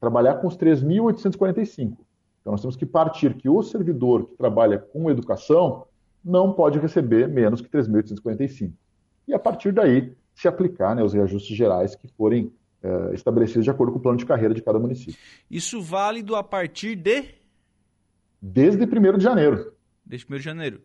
trabalhar 0.00 0.34
com 0.34 0.46
os 0.46 0.56
3.845. 0.56 1.96
Então, 2.40 2.52
nós 2.52 2.60
temos 2.60 2.76
que 2.76 2.86
partir 2.86 3.34
que 3.34 3.48
o 3.48 3.62
servidor 3.62 4.26
que 4.26 4.36
trabalha 4.36 4.78
com 4.78 5.10
educação 5.10 5.86
não 6.24 6.52
pode 6.52 6.78
receber 6.78 7.28
menos 7.28 7.60
que 7.60 7.68
3.845. 7.68 8.72
E 9.26 9.34
a 9.34 9.38
partir 9.38 9.72
daí, 9.72 10.14
se 10.34 10.48
aplicar 10.48 10.94
né, 10.94 11.02
os 11.02 11.12
reajustes 11.12 11.56
gerais 11.56 11.94
que 11.94 12.08
forem 12.08 12.52
é, 12.82 13.14
estabelecidos 13.14 13.64
de 13.64 13.70
acordo 13.70 13.92
com 13.92 13.98
o 13.98 14.02
plano 14.02 14.18
de 14.18 14.26
carreira 14.26 14.54
de 14.54 14.62
cada 14.62 14.78
município. 14.78 15.18
Isso 15.50 15.80
válido 15.80 16.34
a 16.34 16.42
partir 16.42 16.96
de? 16.96 17.26
Desde 18.40 18.84
1 18.84 19.18
de 19.18 19.24
janeiro. 19.24 19.72
Desde 20.04 20.26
1 20.32 20.36
de 20.36 20.42
janeiro. 20.42 20.80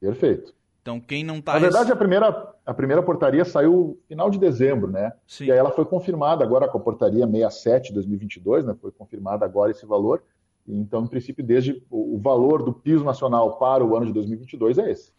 Perfeito. 0.00 0.54
Então, 0.82 1.00
quem 1.00 1.22
não 1.22 1.38
está. 1.38 1.54
Na 1.54 1.60
verdade, 1.60 1.92
a 1.92 1.96
primeira, 1.96 2.54
a 2.66 2.74
primeira 2.74 3.02
portaria 3.02 3.44
saiu 3.44 4.00
final 4.08 4.28
de 4.28 4.38
dezembro, 4.38 4.90
né? 4.90 5.12
Sim. 5.28 5.46
E 5.46 5.52
aí 5.52 5.56
ela 5.56 5.70
foi 5.70 5.84
confirmada 5.84 6.44
agora 6.44 6.68
com 6.68 6.76
a 6.76 6.80
portaria 6.80 7.24
67 7.24 7.88
de 7.88 7.94
2022, 7.94 8.66
né? 8.66 8.74
Foi 8.80 8.90
confirmada 8.90 9.44
agora 9.44 9.70
esse 9.70 9.86
valor. 9.86 10.24
Então, 10.66 11.04
em 11.04 11.06
princípio, 11.06 11.44
desde 11.44 11.82
o 11.88 12.18
valor 12.18 12.64
do 12.64 12.72
piso 12.72 13.04
nacional 13.04 13.58
para 13.58 13.84
o 13.84 13.96
ano 13.96 14.06
de 14.06 14.12
2022 14.12 14.78
é 14.78 14.90
esse. 14.90 15.12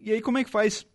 E 0.00 0.12
aí, 0.12 0.20
como 0.20 0.38
é 0.38 0.44
que 0.44 0.50
faz 0.50 0.86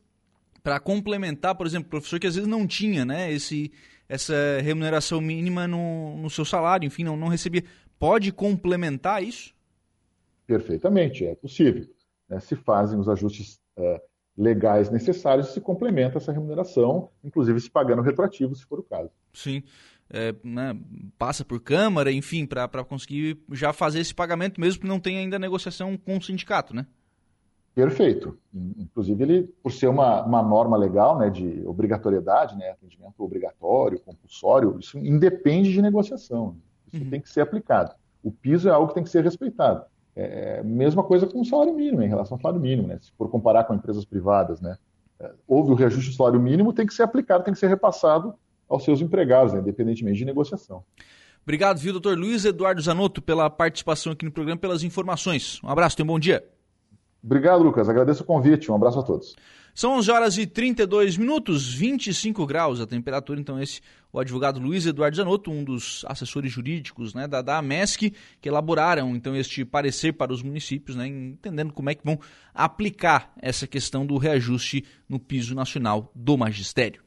para 0.64 0.80
complementar, 0.80 1.56
por 1.56 1.68
exemplo, 1.68 1.90
professor 1.90 2.18
que 2.18 2.28
às 2.28 2.36
vezes 2.36 2.50
não 2.50 2.66
tinha, 2.66 3.04
né? 3.04 3.30
Esse, 3.30 3.74
essa 4.08 4.34
remuneração 4.62 5.20
mínima 5.20 5.68
no, 5.68 6.16
no 6.16 6.30
seu 6.30 6.46
salário, 6.46 6.88
enfim, 6.88 7.04
não, 7.04 7.18
não 7.18 7.28
recebia. 7.28 7.64
Pode 8.00 8.32
complementar 8.32 9.22
isso? 9.22 9.54
Perfeitamente, 10.48 11.26
é 11.26 11.36
possível. 11.36 11.86
Né? 12.30 12.40
Se 12.40 12.56
fazem 12.56 12.98
os 12.98 13.10
ajustes. 13.10 13.60
Uh, 13.78 14.00
legais 14.38 14.90
necessários 14.90 15.54
se 15.54 15.62
complementa 15.62 16.18
essa 16.18 16.32
remuneração, 16.32 17.10
inclusive 17.24 17.60
se 17.60 17.70
pagando 17.70 18.02
retroativo, 18.02 18.56
se 18.56 18.66
for 18.66 18.80
o 18.80 18.84
caso. 18.84 19.10
Sim. 19.32 19.64
É, 20.10 20.36
né, 20.44 20.78
passa 21.18 21.44
por 21.46 21.60
Câmara, 21.60 22.12
enfim, 22.12 22.46
para 22.46 22.84
conseguir 22.84 23.40
já 23.52 23.74
fazer 23.74 24.00
esse 24.00 24.14
pagamento, 24.14 24.60
mesmo 24.60 24.82
que 24.82 24.88
não 24.88 25.00
tenha 25.00 25.20
ainda 25.20 25.40
negociação 25.40 25.98
com 25.98 26.18
o 26.18 26.22
sindicato, 26.22 26.76
né? 26.76 26.86
Perfeito. 27.74 28.38
Inclusive, 28.54 29.24
ele, 29.24 29.44
por 29.64 29.72
ser 29.72 29.88
uma, 29.88 30.24
uma 30.24 30.44
norma 30.44 30.78
legal 30.78 31.18
né, 31.18 31.30
de 31.30 31.64
obrigatoriedade, 31.66 32.56
né, 32.56 32.70
atendimento 32.70 33.24
obrigatório, 33.24 34.00
compulsório, 34.00 34.78
isso 34.80 35.00
independe 35.00 35.72
de 35.72 35.82
negociação. 35.82 36.56
Isso 36.88 37.04
uhum. 37.04 37.10
tem 37.10 37.20
que 37.20 37.30
ser 37.30 37.42
aplicado. 37.42 37.96
O 38.22 38.32
piso 38.32 38.70
é 38.70 38.72
algo 38.72 38.90
que 38.90 38.94
tem 38.94 39.04
que 39.04 39.10
ser 39.10 39.24
respeitado. 39.24 39.86
É, 40.16 40.62
mesma 40.64 41.04
coisa 41.04 41.26
com 41.26 41.42
o 41.42 41.46
salário 41.46 41.74
mínimo, 41.74 42.04
em 42.04 42.08
relação 42.08 42.36
ao 42.36 42.42
salário 42.42 42.62
mínimo, 42.62 42.88
né? 42.88 43.00
Se 43.02 43.12
for 43.18 43.30
comparar 43.30 43.64
com 43.64 43.74
empresas 43.74 44.06
privadas, 44.06 44.62
né? 44.62 44.78
É, 45.20 45.32
houve 45.48 45.72
o 45.72 45.76
reajuste 45.76 46.12
do 46.12 46.16
salário 46.16 46.40
mínimo, 46.40 46.74
tem 46.74 46.86
que 46.86 46.94
ser 46.94 47.04
aplicado, 47.04 47.44
tem 47.44 47.54
que 47.54 47.60
ser 47.60 47.68
repassado 47.68 48.36
aos 48.70 48.84
seus 48.84 49.02
empregados, 49.02 49.54
né? 49.54 49.60
independentemente 49.60 50.18
de 50.18 50.26
negociação. 50.26 50.84
Obrigado, 51.44 51.78
viu, 51.78 51.92
doutor 51.92 52.18
Luiz 52.18 52.46
Eduardo 52.46 52.82
Zanotto, 52.82 53.22
pela 53.22 53.50
participação 53.50 54.14
aqui 54.14 54.24
no 54.24 54.32
programa, 54.32 54.60
pelas 54.60 54.82
informações. 54.82 55.60
Um 55.64 55.70
abraço, 55.70 55.98
tenha 55.98 56.06
um 56.06 56.08
bom 56.08 56.20
dia. 56.20 56.44
Obrigado, 57.24 57.64
Lucas. 57.64 57.88
Agradeço 57.88 58.24
o 58.24 58.26
convite. 58.26 58.72
Um 58.72 58.76
abraço 58.76 59.00
a 59.00 59.04
todos. 59.04 59.36
São 59.74 59.98
11 59.98 60.12
horas 60.12 60.38
e 60.38 60.46
32 60.46 61.18
minutos, 61.18 61.74
25 61.74 62.46
graus 62.46 62.80
a 62.80 62.86
temperatura. 62.86 63.40
Então, 63.40 63.60
esse 63.60 63.82
o 64.12 64.20
advogado 64.20 64.60
Luiz 64.60 64.86
Eduardo 64.86 65.18
Zanotto, 65.18 65.50
um 65.50 65.64
dos 65.64 66.06
assessores 66.08 66.52
jurídicos 66.52 67.16
né, 67.16 67.28
da, 67.28 67.42
da 67.42 67.58
AMESC, 67.58 68.14
que 68.40 68.48
elaboraram 68.48 69.16
então 69.16 69.36
este 69.36 69.66
parecer 69.66 70.14
para 70.14 70.32
os 70.32 70.44
municípios, 70.44 70.96
né, 70.96 71.08
entendendo 71.08 71.74
como 71.74 71.90
é 71.90 71.96
que 71.96 72.06
vão 72.06 72.20
aplicar 72.54 73.34
essa 73.42 73.66
questão 73.66 74.06
do 74.06 74.18
reajuste 74.18 74.86
no 75.10 75.20
piso 75.20 75.56
nacional 75.56 76.12
do 76.14 76.38
magistério. 76.38 77.04